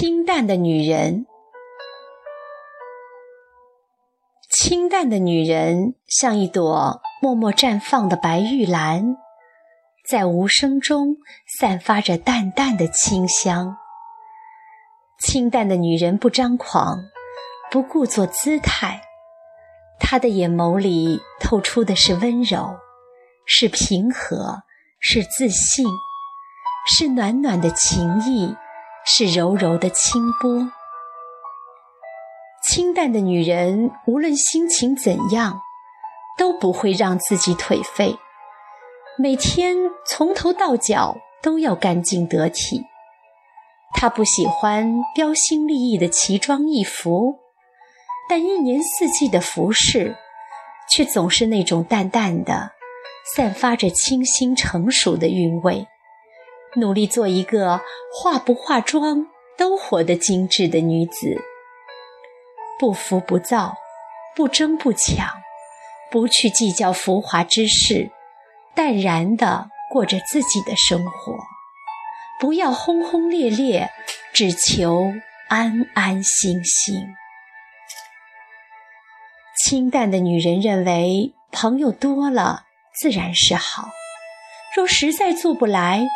[0.00, 1.26] 清淡的女人，
[4.48, 9.18] 清淡的女人像一朵默默绽放的白玉兰，
[10.08, 11.18] 在无声中
[11.58, 13.76] 散发着淡淡的清香。
[15.18, 17.04] 清淡的女人不张狂，
[17.70, 19.02] 不故作姿态，
[19.98, 22.74] 她的眼眸里透出的是温柔，
[23.44, 24.62] 是平和，
[24.98, 25.86] 是自信，
[26.86, 28.56] 是暖暖的情意。
[29.12, 30.70] 是柔柔的清波。
[32.62, 35.60] 清淡的女人，无论心情怎样，
[36.38, 38.16] 都不会让自己颓废。
[39.18, 42.84] 每天从头到脚都要干净得体。
[43.92, 47.34] 她不喜欢标新立异的奇装异服，
[48.28, 50.16] 但一年四季的服饰，
[50.88, 52.70] 却总是那种淡淡的，
[53.34, 55.88] 散发着清新成熟的韵味。
[56.76, 57.80] 努力做一个
[58.14, 59.26] 化不化妆
[59.58, 61.42] 都活得精致的女子，
[62.78, 63.74] 不浮不躁，
[64.36, 65.28] 不争不抢，
[66.10, 68.10] 不去计较浮华之事，
[68.74, 71.36] 淡然地过着自己的生活。
[72.38, 73.90] 不要轰轰烈烈，
[74.32, 75.12] 只求
[75.48, 76.94] 安安心心。
[79.62, 82.64] 清淡的女人认为，朋友多了
[82.98, 83.88] 自然是好，
[84.74, 86.06] 若实在做不来。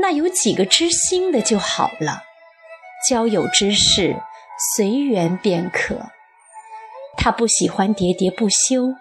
[0.00, 2.22] 那有几个知心的就好了，
[3.08, 4.16] 交友之事
[4.74, 6.10] 随缘便可。
[7.16, 8.94] 他不喜欢喋喋不休，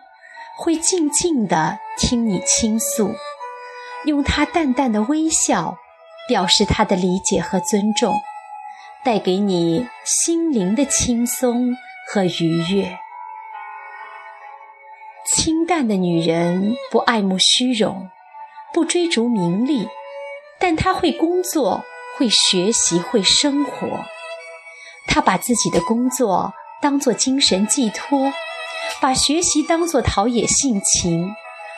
[0.58, 3.16] 会静静地听你倾诉，
[4.06, 5.78] 用他淡淡的微笑
[6.28, 8.14] 表示他的理解和尊重，
[9.06, 11.78] 带给你心灵的轻松
[12.08, 12.98] 和愉悦。
[15.26, 18.10] 清淡的女人不爱慕虚荣，
[18.74, 19.88] 不追逐名利。
[20.70, 21.84] 但他会工作，
[22.16, 24.06] 会学习，会生活。
[25.08, 28.32] 他把自己的工作当做精神寄托，
[29.02, 31.34] 把学习当做陶冶性情，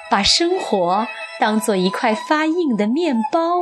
[0.09, 1.07] 把生活
[1.39, 3.59] 当做一块发硬的面包，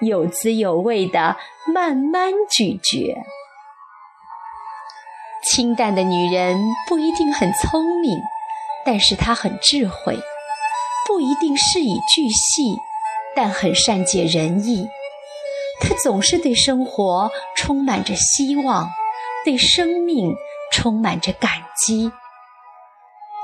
[0.00, 3.14] 有滋有味的慢慢咀嚼。
[5.44, 6.58] 清淡的女人
[6.88, 8.18] 不一定很聪明，
[8.86, 10.14] 但是她很智慧；
[11.06, 12.78] 不一定事以巨细。
[13.34, 14.88] 但很善解人意，
[15.80, 18.90] 他总是对生活充满着希望，
[19.44, 20.34] 对生命
[20.72, 22.12] 充满着感激。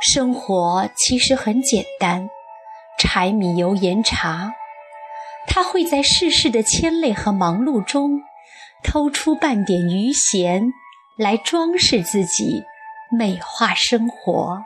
[0.01, 2.29] 生活其实很简单，
[2.99, 4.53] 柴米油盐茶。
[5.47, 8.21] 他会在世事的牵累和忙碌中，
[8.85, 10.73] 偷出半点余闲
[11.17, 12.63] 来装饰自己，
[13.11, 14.63] 美化生活。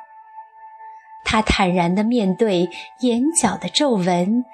[1.25, 2.69] 他坦然地面对
[3.00, 4.44] 眼角的皱纹。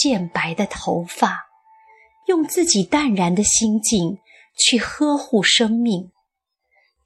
[0.00, 1.46] 渐白的头发，
[2.26, 4.18] 用自己淡然的心境
[4.58, 6.12] 去呵护生命，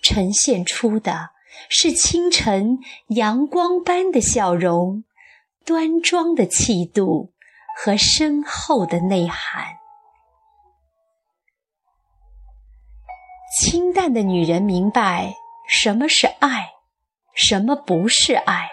[0.02, 1.30] 呈现出的
[1.68, 2.78] 是清晨
[3.08, 5.04] 阳光般的笑容、
[5.64, 7.32] 端庄的气度
[7.76, 9.76] 和深厚的内涵。
[13.60, 15.34] 清淡的女人明白
[15.68, 16.70] 什么是爱，
[17.34, 18.68] 什么不是爱，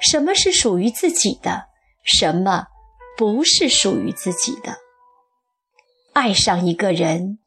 [0.00, 1.68] 什么是属于自己的，
[2.02, 2.66] 什么。
[3.20, 4.78] 不是属于自己的。
[6.14, 7.38] 爱上一个人，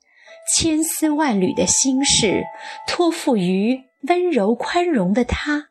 [0.55, 2.43] 千丝万缕的心事
[2.87, 5.69] 托付于温柔宽容的他。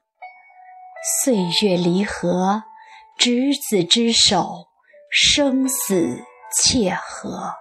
[1.23, 2.65] 岁月离合，
[3.17, 4.67] 执子之手，
[5.09, 7.55] 生死契合。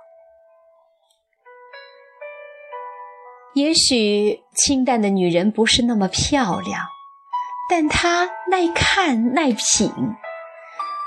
[3.53, 6.87] 也许清淡的女人不是那么漂亮，
[7.69, 9.91] 但她耐看耐品。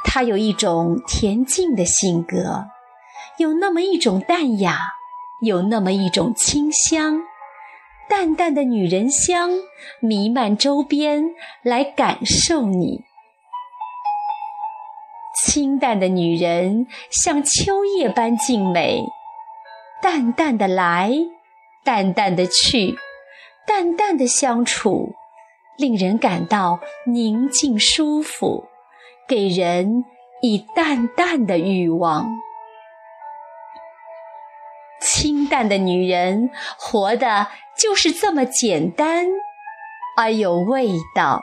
[0.04, 2.66] 她有一种恬静的性格，
[3.38, 4.78] 有那么一种淡雅，
[5.42, 7.20] 有那么一种清香，
[8.08, 9.50] 淡淡的女人香
[10.00, 11.24] 弥漫周边，
[11.62, 13.02] 来感受你。
[15.42, 19.02] 清淡的女人像秋叶般静美，
[20.00, 21.12] 淡淡的来，
[21.82, 22.96] 淡淡的去，
[23.66, 25.14] 淡淡的相处，
[25.76, 28.68] 令人感到宁静舒服。
[29.26, 30.04] 给人
[30.42, 32.26] 以淡淡的欲望，
[35.00, 37.48] 清淡的女人活的
[37.78, 39.26] 就是这么简单
[40.16, 41.42] 而有味道。